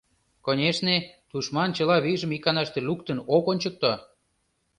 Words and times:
—Конешне, 0.45 0.97
тушман 1.29 1.69
чыла 1.77 1.97
вийжым 2.05 2.31
иканаште 2.37 2.79
луктын 2.87 3.17
ок 3.35 3.45
ончыкто. 3.51 3.91